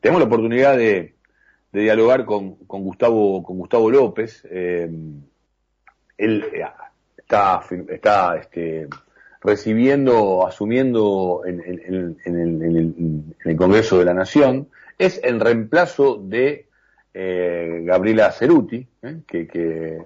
[0.00, 1.14] tenemos la oportunidad de,
[1.72, 4.46] dialogar con, Gustavo con Gustavo López.
[4.50, 4.90] Eh,
[6.16, 6.64] él eh,
[7.16, 8.88] está, está este,
[9.40, 12.16] recibiendo, asumiendo en,
[13.44, 16.66] el, Congreso de la Nación, es el reemplazo de
[17.14, 18.86] eh, Gabriela Ceruti,
[19.26, 19.98] que,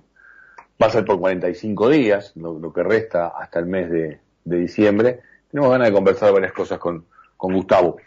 [0.83, 5.21] va a ser por 45 días, lo, que resta hasta el mes de, diciembre.
[5.51, 7.05] Tenemos ganas de conversar varias cosas con
[7.39, 7.99] Gustavo.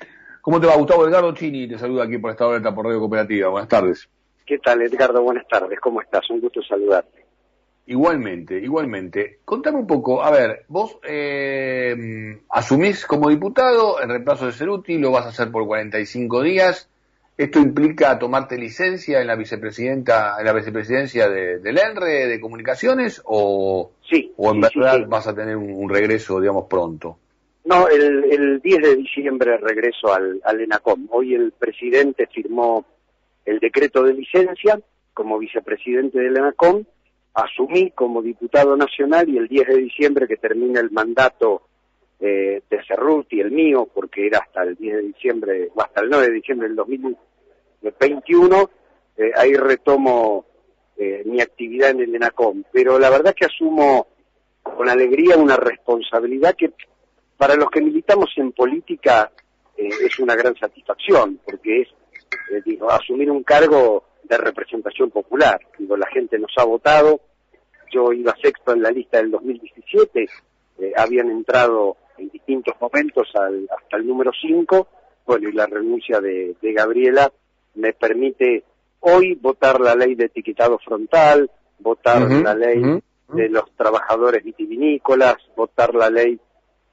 [0.45, 1.67] ¿Cómo te va, Gustavo Edgardo Chini?
[1.67, 3.49] Te saluda aquí por esta hora por Radio Cooperativa.
[3.49, 4.07] Buenas tardes.
[4.45, 5.23] ¿Qué tal, Edgardo?
[5.23, 5.79] Buenas tardes.
[5.79, 6.29] ¿Cómo estás?
[6.29, 7.25] Un gusto saludarte.
[7.87, 9.39] Igualmente, igualmente.
[9.43, 15.09] Contame un poco, a ver, vos eh, asumís como diputado el reemplazo de Ceruti, lo
[15.09, 16.91] vas a hacer por 45 días.
[17.35, 23.19] ¿Esto implica tomarte licencia en la vicepresidenta, en la vicepresidencia de, del ENRE de comunicaciones
[23.25, 27.17] o, sí, o en verdad vas a tener un, regreso, digamos, pronto?
[27.65, 31.07] No, el, el 10 de diciembre regreso al, al ENACOM.
[31.09, 32.85] Hoy el presidente firmó
[33.43, 34.79] el decreto de licencia
[35.15, 36.83] como vicepresidente del ENACOM.
[37.33, 41.63] Asumí como diputado nacional y el 10 de diciembre que termina el mandato
[42.19, 46.09] eh, de Cerruti, el mío, porque era hasta el 10 de diciembre, o hasta el
[46.09, 48.69] 9 de diciembre del 2021,
[49.17, 50.45] eh, ahí retomo
[50.97, 52.63] eh, mi actividad en el ENACOM.
[52.71, 54.07] Pero la verdad que asumo
[54.61, 56.71] con alegría una responsabilidad que
[57.37, 59.31] para los que militamos en política
[59.77, 61.89] eh, es una gran satisfacción, porque es
[62.51, 65.59] eh, digo, asumir un cargo de representación popular.
[65.77, 67.21] Digo, la gente nos ha votado,
[67.91, 70.27] yo iba sexto en la lista del 2017,
[70.79, 74.87] eh, habían entrado en distintos momentos hasta el número 5,
[75.25, 77.31] bueno, y la renuncia de, Gabriela
[77.75, 78.63] me permite
[79.01, 85.93] hoy votar la ley de etiquetado frontal, votar la ley de los trabajadores vitivinícolas, votar
[85.93, 86.39] la ley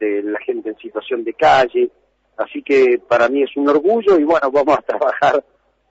[0.03, 1.91] de la gente en situación de calle.
[2.37, 5.45] Así que para mí es un orgullo y bueno, vamos a trabajar,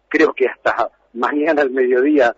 [0.08, 2.36] creo que hasta mañana al mediodía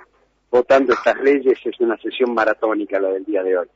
[0.52, 3.68] votando estas leyes es una sesión maratónica la del día de hoy.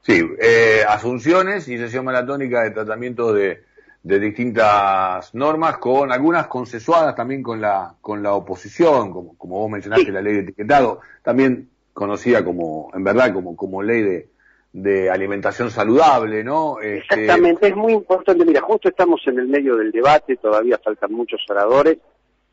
[0.00, 3.64] Sí, eh, asunciones y sesión maratónica de tratamiento de,
[4.02, 9.70] de distintas normas, con algunas consensuadas también con la, con la oposición, como, como vos
[9.70, 14.28] mencionaste, la ley de etiquetado, también conocida como, en verdad, como, como ley de,
[14.76, 16.80] de alimentación saludable, ¿no?
[16.80, 18.44] Este, Exactamente, es muy importante.
[18.44, 21.96] Mira, justo estamos en el medio del debate, todavía faltan muchos oradores,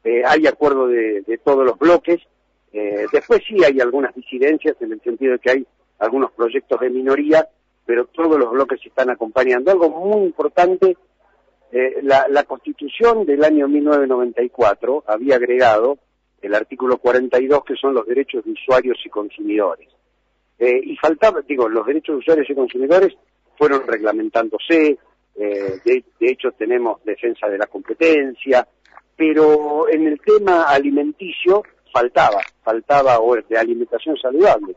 [0.06, 2.22] eh, hay acuerdo de, todos los bloques,
[2.72, 5.68] eh, después sí hay algunas disidencias en el sentido de que hay
[6.00, 7.46] algunos proyectos de minoría,
[7.86, 9.72] pero todos los bloques se están acompañando.
[9.72, 10.96] Algo muy importante,
[11.74, 15.98] eh, la, la Constitución del año 1994 había agregado
[16.42, 19.90] el artículo 42 que son los derechos de usuarios y consumidores.
[20.60, 23.14] Eh, y faltaba, digo, los derechos de usuarios y consumidores
[23.58, 24.98] fueron reglamentándose,
[25.36, 28.68] eh, de, hecho tenemos defensa de la competencia,
[29.16, 34.76] pero en el tema alimenticio faltaba, faltaba, o de alimentación saludable,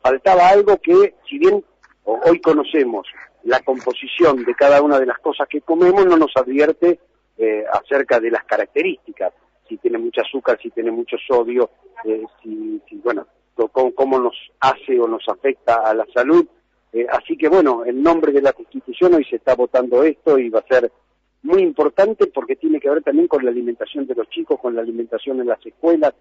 [0.00, 1.64] faltaba algo que, si bien
[2.04, 3.06] hoy conocemos
[3.44, 6.98] la composición de cada una de las cosas que comemos, no nos advierte
[7.38, 9.32] eh, acerca de las características,
[9.68, 11.70] si tiene mucho azúcar, si tiene mucho sodio,
[12.42, 13.26] si, si, bueno,
[13.56, 16.46] cómo, nos hace o nos afecta a la salud.
[16.92, 20.48] Eh, así que bueno, en nombre de la Constitución hoy se está votando esto y
[20.48, 20.90] va a ser
[21.42, 24.82] muy importante porque tiene que ver también con la alimentación de los chicos, con la
[24.82, 26.14] alimentación en las escuelas.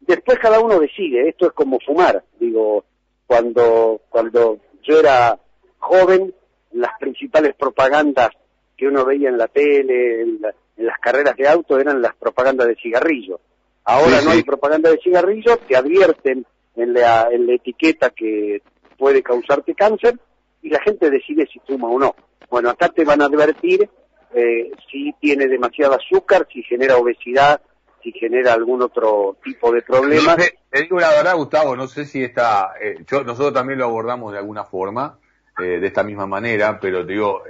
[0.00, 2.24] Después cada uno decide, esto es como fumar.
[2.38, 2.84] Digo,
[3.26, 5.38] cuando, cuando yo era
[5.78, 6.34] joven,
[6.72, 8.30] las principales propagandas
[8.76, 10.40] que uno veía en la tele, en,
[10.76, 13.40] las carreras de auto, eran las propagandas de cigarrillos.
[13.84, 18.62] Ahora no hay propaganda de cigarrillos, te advierten en la, en la etiqueta que
[18.96, 20.18] puede causarte cáncer
[20.62, 22.14] y la gente decide si fuma o no.
[22.50, 23.88] Bueno, acá te van a advertir
[24.34, 27.60] eh, si tiene demasiado azúcar, si genera obesidad,
[28.02, 30.36] si genera algún otro tipo de problema.
[30.36, 34.32] te digo la verdad, Gustavo, no sé si está, eh, yo, nosotros también lo abordamos
[34.32, 35.18] de alguna forma,
[35.58, 37.42] eh, de esta misma manera, pero te digo,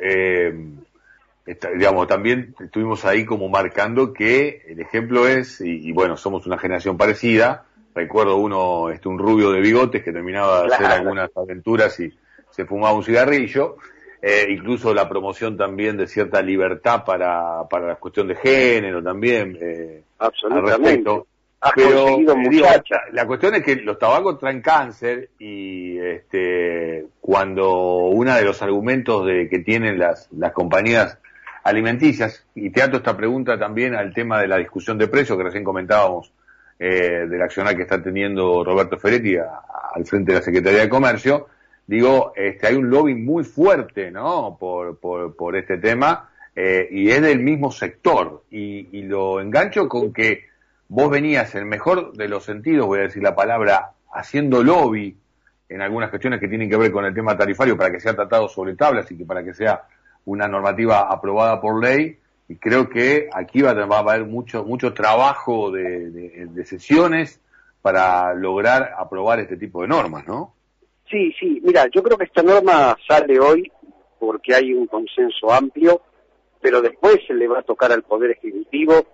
[1.74, 6.96] digamos, también estuvimos ahí como marcando que el ejemplo es, y bueno, somos una generación
[6.96, 12.12] parecida, recuerdo uno, este, un rubio de bigotes que terminaba de hacer algunas aventuras y
[12.50, 13.76] se fumaba un cigarrillo,
[14.20, 19.58] eh, incluso la promoción también de cierta libertad para, para la cuestión de género también,
[19.60, 21.24] eh, Absolutamente.
[21.76, 22.18] Pero
[23.12, 29.24] la cuestión es que los tabacos traen cáncer y este, cuando uno de los argumentos
[29.26, 31.18] de que tienen las, las compañías
[31.62, 35.44] alimenticias, y te ato esta pregunta también al tema de la discusión de precios que
[35.44, 36.32] recién comentábamos
[36.84, 41.46] eh, del accionar que está teniendo Roberto Ferretti al frente de la Secretaría de Comercio,
[41.86, 44.56] digo, este, hay un lobby muy fuerte, ¿no?
[44.58, 48.42] Por, por, por este tema, eh, y es del mismo sector.
[48.50, 50.46] Y, lo engancho con que
[50.88, 55.16] vos venías, en el mejor de los sentidos, voy a decir la palabra, haciendo lobby
[55.68, 58.48] en algunas cuestiones que tienen que ver con el tema tarifario para que sea tratado
[58.48, 59.82] sobre tablas y que para que sea
[60.24, 62.18] una normativa aprobada por ley.
[62.48, 67.40] Y creo que aquí va, a haber mucho, mucho trabajo de, sesiones
[67.80, 70.54] para lograr aprobar este tipo de normas, ¿no?
[71.10, 71.60] Sí, sí.
[71.64, 73.70] Mira, yo creo que esta norma sale hoy
[74.18, 76.02] porque hay un consenso amplio,
[76.60, 79.04] pero después se le va a tocar al Poder Ejecutivo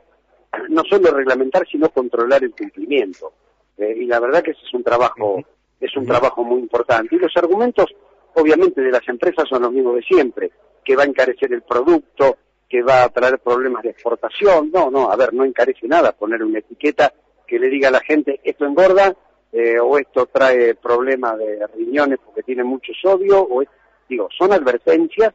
[0.69, 3.33] no solo reglamentar, sino controlar el cumplimiento.
[3.77, 5.43] Eh, y la verdad que ese es un trabajo,
[5.81, 7.15] es un trabajo muy importante.
[7.15, 7.87] Y los argumentos,
[8.35, 10.51] obviamente, de las empresas son los mismos de siempre,
[10.85, 12.37] que va a encarecer el producto,
[12.69, 14.71] que va a traer problemas de exportación.
[14.73, 17.13] No, no, a ver, no encarece nada poner una etiqueta
[17.47, 19.17] que le diga a la gente esto engorda
[19.51, 23.63] eh, o esto trae problemas de riñones porque tiene mucho sodio o
[24.09, 25.33] digo, son advertencias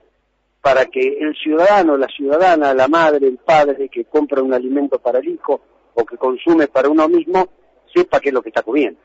[0.61, 5.19] para que el ciudadano, la ciudadana, la madre, el padre que compra un alimento para
[5.19, 5.59] el hijo
[5.93, 7.49] o que consume para uno mismo,
[7.93, 8.99] sepa qué es lo que está comiendo.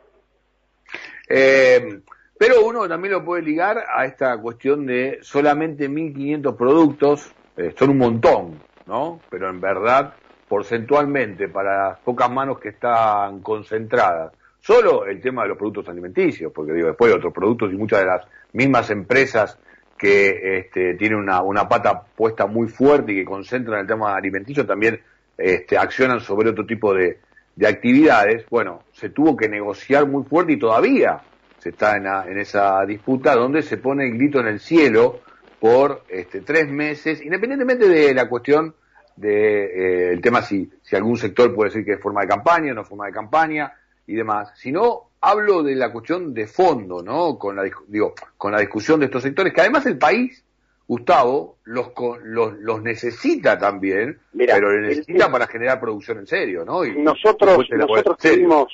[1.28, 2.00] Eh,
[2.38, 7.90] pero uno también lo puede ligar a esta cuestión de solamente 1.500 productos, eh, son
[7.90, 9.20] un montón, ¿no?
[9.28, 10.14] Pero en verdad,
[10.48, 16.52] porcentualmente, para las pocas manos que están concentradas, solo el tema de los productos alimenticios,
[16.54, 19.58] porque digo, después hay otros productos y muchas de las mismas empresas
[19.98, 25.00] que este, tiene una, pata puesta muy fuerte y que concentran el tema alimenticio, también
[25.36, 27.18] este, accionan sobre otro tipo de,
[27.56, 28.46] de actividades.
[28.48, 31.22] Bueno, se tuvo que negociar muy fuerte y todavía
[31.58, 35.22] se está en esa disputa donde se pone el grito en el cielo
[35.60, 38.74] por este, tres meses, independientemente de la cuestión
[39.16, 42.74] de eh, tema si, si algún sector puede decir que es forma de campaña, o
[42.74, 43.72] no forma de campaña
[44.06, 47.38] y demás, sino hablo de la cuestión de fondo, ¿no?
[47.38, 50.44] Con la, digo, con la discusión de estos sectores, que además el país,
[50.86, 51.90] Gustavo, los,
[52.22, 56.84] los, los necesita también, pero lo necesita para generar producción en serio, ¿no?
[56.84, 58.72] Y nosotros nosotros tuvimos,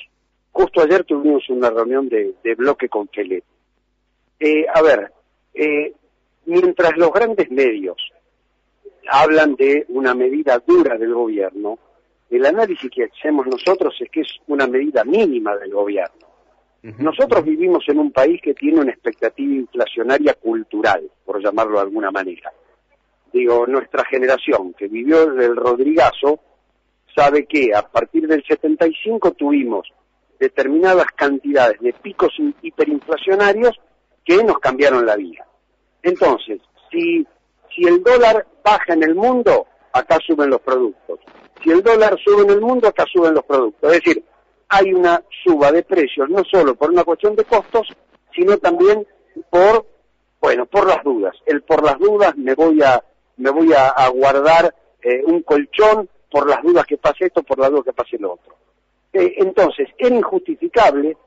[0.51, 3.43] justo ayer tuvimos una reunión de, bloque con Kelet.
[4.39, 5.11] Eh, a ver,
[5.53, 5.93] eh,
[6.45, 7.97] mientras los grandes medios
[9.09, 11.77] hablan de una medida dura del gobierno,
[12.29, 16.25] el análisis que hacemos nosotros es que es una medida mínima del gobierno.
[16.99, 22.11] Nosotros vivimos en un país que tiene una expectativa inflacionaria cultural, por llamarlo de alguna
[22.11, 22.51] manera.
[23.33, 26.39] Digo, nuestra generación que vivió el Rodrigazo
[27.15, 29.91] sabe que a partir del 75 tuvimos
[30.39, 33.79] determinadas cantidades de picos hiperinflacionarios
[34.23, 35.45] que nos cambiaron la vida.
[36.05, 36.61] Entonces,
[36.91, 37.25] si,
[37.77, 41.19] el dólar baja en el mundo, acá suben los productos.
[41.63, 43.91] Si el dólar sube en el mundo, acá suben los productos.
[43.91, 44.23] Es decir,
[44.69, 47.87] hay una suba de precios, no solo por una cuestión de costos,
[48.35, 49.07] sino también
[49.49, 49.87] por,
[50.39, 51.35] bueno, por las dudas.
[51.47, 53.03] El por las dudas me voy a,
[53.37, 57.71] me voy a, guardar eh, un colchón por las dudas que pase esto, por las
[57.71, 58.55] dudas que pase lo otro.
[59.11, 61.17] Eh, entonces, era injustificable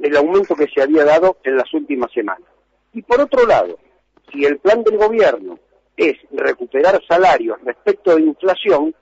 [0.00, 2.48] el aumento que se había dado en las últimas semanas.
[2.92, 3.78] Y por otro lado,
[4.34, 5.58] si el plan del gobierno
[5.96, 8.94] es recuperar salarios respecto de inflación,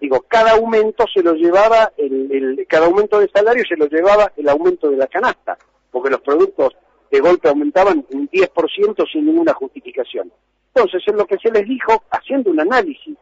[0.00, 4.48] digo, cada aumento se lo llevaba, el, cada aumento de salario se lo llevaba el
[4.48, 5.58] aumento de la canasta,
[5.90, 6.74] porque los productos
[7.10, 10.32] de golpe aumentaban un 10% sin ninguna justificación.
[10.74, 13.16] Entonces, en lo que se les dijo, haciendo un análisis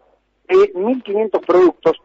[0.48, 1.96] de 1.500 productos,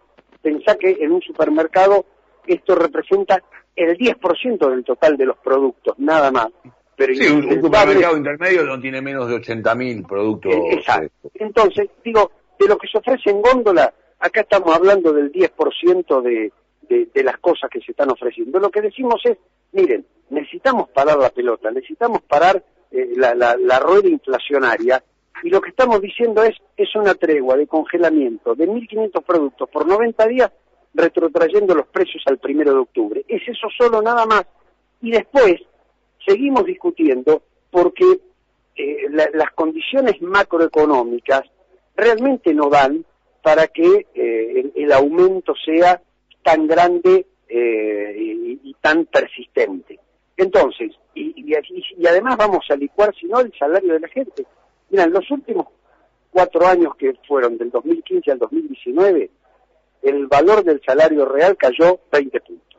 [0.42, 2.06] pensá que en un supermercado
[2.48, 3.44] esto representa
[3.76, 6.48] el 10% del total de los productos, nada más.
[6.96, 10.54] Pero sí, un, supermercado intermedio no tiene menos de 80.000 productos.
[10.54, 11.32] Eh, exacto.
[11.36, 16.54] Entonces, digo, de lo que se ofrece en góndola, Acá estamos hablando del 10% de,
[16.88, 18.60] de, las cosas que se están ofreciendo.
[18.60, 19.36] Lo que decimos es,
[19.72, 25.04] miren, necesitamos parar la pelota, necesitamos parar eh, la, la, rueda inflacionaria
[25.42, 29.88] y lo que estamos diciendo es, es una tregua de congelamiento de 1.500 productos por
[29.88, 30.52] 90 días
[30.94, 33.26] retrotrayendo los precios al primero de octubre.
[33.28, 34.46] Es eso solo nada más.
[35.02, 35.56] Y después
[36.26, 38.20] seguimos discutiendo porque
[38.76, 41.44] eh, las condiciones macroeconómicas
[41.96, 43.06] realmente no dan
[43.42, 46.02] para que eh, el, aumento sea
[46.44, 50.00] tan grande eh, y, tan persistente.
[50.38, 51.54] Entonces, y,
[52.08, 54.46] además vamos a licuar, si no, el salario de la gente.
[54.90, 55.68] Mira, en los últimos
[56.32, 59.30] cuatro años que fueron del 2015 al 2019,
[60.02, 62.71] el valor del salario real cayó 20 puntos.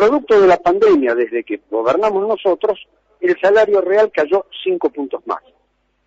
[0.00, 2.88] Producto de la pandemia, desde que gobernamos nosotros,
[3.20, 5.42] el salario real cayó 5 puntos más.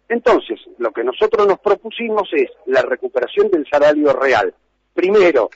[0.09, 4.51] Entonces, lo que nosotros nos propusimos es la recuperación del salario real.
[4.95, 5.51] Primero,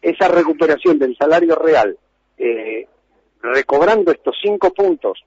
[0.00, 1.98] esa recuperación del salario real,
[2.38, 2.88] eh,
[3.42, 5.22] recobrando estos cinco puntos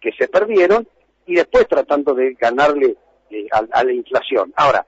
[0.00, 0.88] que se perdieron
[1.24, 2.96] y después tratando de ganarle
[3.30, 4.52] eh, a, la inflación.
[4.56, 4.84] Ahora,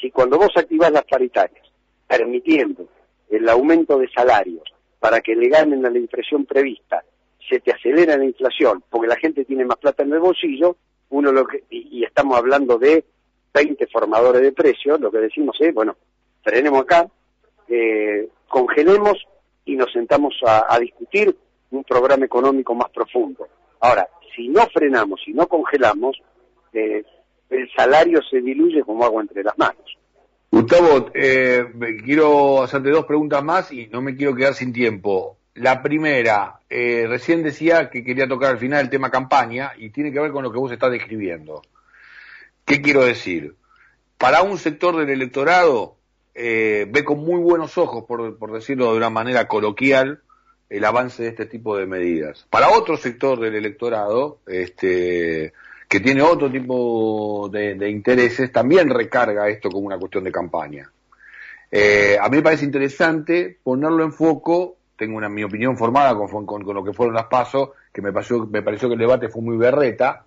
[0.00, 1.64] Si cuando vos activás las paritarias,
[2.08, 2.88] permitiendo
[3.30, 4.64] el aumento de salarios
[5.02, 7.02] para que le ganen a la impresión prevista,
[7.50, 10.76] se te acelera la inflación porque la gente tiene más plata en el bolsillo,
[11.10, 13.04] uno lo que, y, estamos hablando de
[13.52, 15.96] 20 formadores de precios, lo que decimos es, bueno,
[16.44, 17.08] frenemos acá,
[17.66, 19.26] eh, congelemos
[19.64, 21.36] y nos sentamos a, discutir
[21.72, 23.48] un programa económico más profundo.
[23.80, 26.16] Ahora, si no frenamos, si no congelamos,
[26.72, 27.02] eh,
[27.50, 29.98] el salario se diluye como agua entre las manos.
[30.52, 31.64] Gustavo, eh,
[32.04, 35.38] quiero hacerte dos preguntas más y no me quiero quedar sin tiempo.
[35.54, 40.12] La primera, eh, recién decía que quería tocar al final el tema campaña y tiene
[40.12, 41.62] que ver con lo que vos estás describiendo.
[42.66, 43.56] ¿Qué quiero decir?
[44.18, 45.96] Para un sector del electorado,
[46.34, 50.20] eh, ve con muy buenos ojos, por, por, decirlo de una manera coloquial,
[50.68, 52.46] el avance de este tipo de medidas.
[52.50, 55.54] Para otro sector del electorado, este,
[55.92, 60.90] que tiene otro tipo de, intereses, también recarga esto como una cuestión de campaña.
[61.70, 66.46] Eh, a mí me parece interesante ponerlo en foco, tengo una mi opinión formada con,
[66.46, 69.42] con, lo que fueron las pasos, que me, pareció, me pareció que el debate fue
[69.42, 70.24] muy berreta.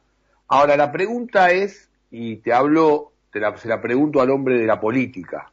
[0.49, 4.67] Ahora, la pregunta es, y te hablo, te la, se la pregunto al hombre de
[4.67, 5.51] la política,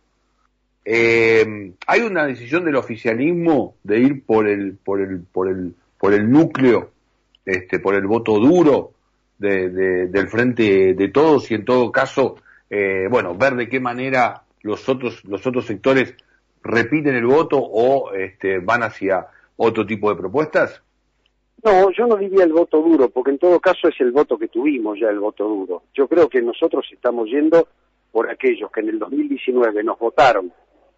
[0.85, 6.12] eh, hay una decisión del oficialismo de ir por el, por el, por el, por
[6.12, 6.90] el núcleo,
[7.47, 8.92] este, por el voto duro
[9.42, 12.37] de, del frente de todos y en todo caso,
[12.70, 16.14] eh, bueno, ver de qué manera los otros, los otros sectores
[16.62, 20.82] repiten el voto o este, van hacia otro tipo de propuestas?
[21.62, 24.49] No, yo no diría el voto duro, porque en todo caso es el voto que
[24.49, 25.82] tuvimos ya, el voto duro.
[25.94, 27.68] Yo creo que nosotros estamos yendo
[28.11, 30.52] por aquellos que en el 2019 nos votaron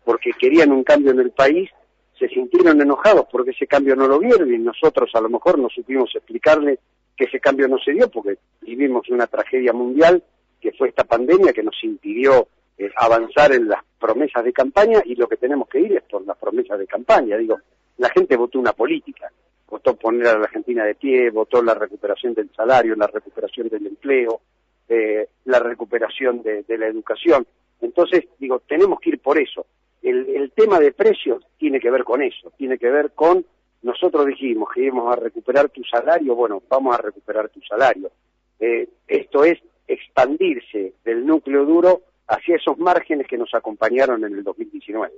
[0.04, 1.70] porque querían un cambio en el país,
[2.18, 5.68] se sintieron enojados porque ese cambio no lo vieron y nosotros a lo mejor no
[5.68, 6.78] supimos explicarle
[7.16, 10.22] que ese cambio no se dio porque vivimos una tragedia mundial
[10.60, 15.14] que fue esta pandemia que nos impidió eh, avanzar en las promesas de campaña y
[15.14, 17.36] lo que tenemos que ir es por las promesas de campaña.
[17.36, 17.58] Digo,
[17.98, 19.30] la gente votó una política,
[19.68, 23.86] votó poner a la Argentina de pie, votó la recuperación del salario, la recuperación del
[23.86, 24.40] empleo,
[24.88, 27.46] eh, la recuperación de la educación.
[27.80, 29.66] Entonces, digo, tenemos que ir por eso
[30.04, 33.44] el, tema de precios tiene que ver con eso, tiene que ver con,
[33.84, 38.10] nosotros dijimos que íbamos a recuperar tu salario, bueno, vamos a recuperar tu salario.
[38.58, 44.42] Eh, esto es expandirse del núcleo duro hacia esos márgenes que nos acompañaron en el
[44.42, 45.12] 2019.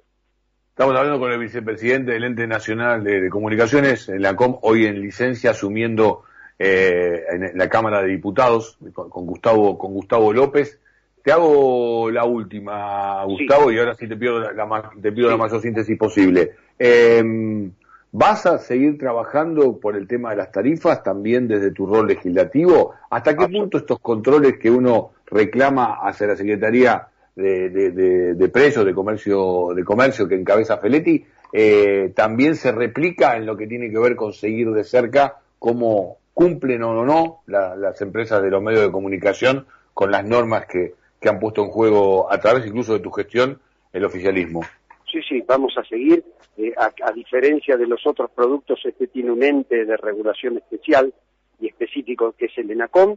[0.71, 5.01] Estamos hablando con el vicepresidente del Ente Nacional de, Comunicaciones, en la COM, hoy en
[5.01, 6.25] licencia, asumiendo
[6.59, 10.81] eh, en la Cámara de Diputados, con Gustavo, con Gustavo López.
[11.23, 15.61] Te hago la última, Gustavo, y ahora sí te pido la, te pido la mayor
[15.61, 16.53] síntesis posible.
[16.79, 17.73] Em,
[18.19, 22.95] ¿Vas a seguir trabajando por el tema de las tarifas también desde tu rol legislativo?
[23.11, 29.75] ¿Hasta qué punto estos controles que uno reclama hacia la Secretaría de, Precios, de Comercio,
[29.75, 34.17] de Comercio que encabeza Feletti, eh, también se replica en lo que tiene que ver
[34.17, 39.67] con seguir de cerca cómo cumplen o no las empresas de los medios de comunicación
[39.93, 43.61] con las normas que, que han puesto en juego a través incluso de tu gestión
[43.93, 44.63] el oficialismo.
[45.11, 46.25] Sí, sí, vamos a seguir.
[46.57, 51.13] Eh, a, diferencia de los otros productos, este tiene un ente de regulación especial
[51.61, 53.17] y específico que es el ENACOM.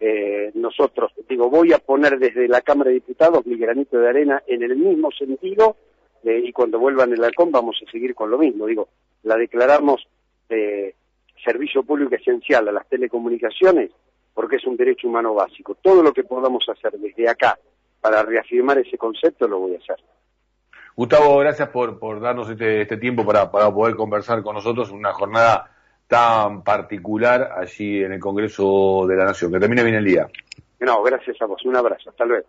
[0.00, 4.42] Eh, nosotros, digo, voy a poner desde la Cámara de Diputados mi granito de arena
[4.46, 5.76] en el mismo sentido
[6.24, 8.66] eh, y cuando vuelvan el ENACOM vamos a seguir con lo mismo.
[8.66, 8.88] Digo,
[9.22, 10.06] la declaramos
[11.44, 13.90] servicio público esencial a las telecomunicaciones
[14.32, 15.74] porque es un derecho humano básico.
[15.74, 17.58] Todo lo que podamos hacer desde acá
[18.00, 19.96] para reafirmar ese concepto lo voy a hacer.
[20.98, 24.96] Gustavo, gracias por, por darnos este, este tiempo para, para poder conversar con nosotros en
[24.96, 25.70] una jornada
[26.08, 29.52] tan particular allí en el Congreso de la Nación.
[29.52, 30.26] Que termine bien el día.
[30.80, 31.64] No, gracias a vos.
[31.64, 32.10] Un abrazo.
[32.10, 32.48] Hasta luego.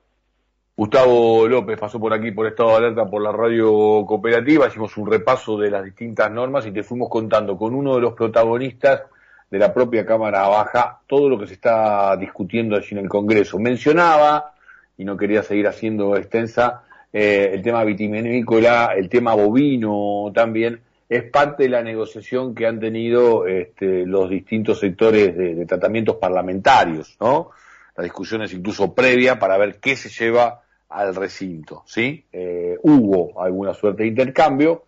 [0.76, 5.12] Gustavo López pasó por aquí por Estado de Alerta por la radio cooperativa, hicimos un
[5.12, 9.04] repaso de las distintas normas y te fuimos contando con uno de los protagonistas
[9.52, 13.60] de la propia Cámara Baja todo lo que se está discutiendo allí en el Congreso.
[13.60, 14.54] Mencionaba,
[14.98, 21.24] y no quería seguir haciendo extensa, eh, el tema vitivinícola, el tema bovino también, es
[21.24, 27.50] parte de la negociación que han tenido este, los distintos sectores de, tratamientos parlamentarios, ¿no?
[27.96, 32.26] Las discusiones incluso previa para ver qué se lleva al recinto, ¿sí?
[32.32, 34.84] Eh, hubo alguna suerte de intercambio,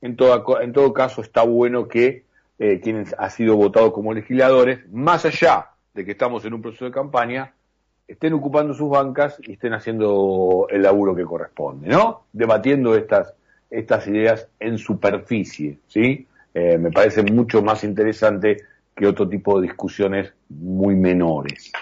[0.00, 0.16] en,
[0.60, 2.24] en todo caso está bueno que
[2.58, 6.84] eh, quienes han sido votados como legisladores, más allá de que estamos en un proceso
[6.84, 7.54] de campaña,
[8.10, 12.24] estén ocupando sus bancas y estén haciendo el laburo que corresponde, ¿no?
[12.32, 13.34] Debatiendo estas,
[13.70, 16.26] estas ideas en superficie, ¿sí?
[16.52, 18.64] Eh, me parece mucho más interesante
[18.96, 21.72] que otro tipo de discusiones muy menores.